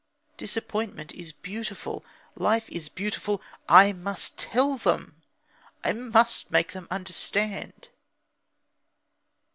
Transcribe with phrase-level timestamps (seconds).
[0.35, 2.03] Disappointment is beautiful.
[2.35, 3.39] Life is beautiful.
[3.69, 5.21] I must tell them.
[5.83, 7.89] I must make them understand."